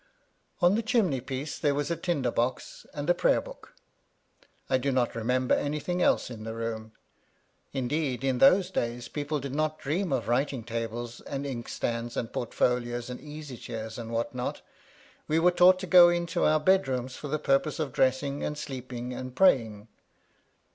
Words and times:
On 0.63 0.73
the 0.73 0.81
chimney 0.81 1.21
piece 1.21 1.59
there 1.59 1.75
was 1.75 1.91
a 1.91 1.95
tinder 1.95 2.31
box 2.31 2.87
and 2.91 3.07
a 3.07 3.13
Prayer 3.13 3.39
book. 3.39 3.75
I 4.67 4.79
do 4.79 4.91
not 4.91 5.13
remember 5.13 5.53
anything 5.53 6.01
else 6.01 6.31
in 6.31 6.43
the 6.43 6.55
room. 6.55 6.93
Indeed, 7.71 8.23
in 8.23 8.39
those 8.39 8.71
days 8.71 9.07
people 9.07 9.39
did 9.39 9.53
not 9.53 9.77
dream 9.77 10.11
of 10.11 10.27
writing 10.27 10.63
tables, 10.63 11.21
and 11.21 11.45
inkstands, 11.45 12.17
and 12.17 12.33
portfolios, 12.33 13.11
and 13.11 13.21
easy 13.21 13.57
chairs, 13.57 13.99
and 13.99 14.09
what 14.11 14.33
not. 14.33 14.63
We 15.27 15.37
were 15.37 15.51
taught 15.51 15.77
to 15.81 15.85
go 15.85 16.09
into 16.09 16.45
our 16.45 16.59
bedrooms 16.59 17.15
for 17.15 17.27
the 17.27 17.37
purposes 17.37 17.79
of 17.81 17.93
dressing, 17.93 18.41
and 18.43 18.57
sleeping, 18.57 19.13
and 19.13 19.35
praying. 19.35 19.87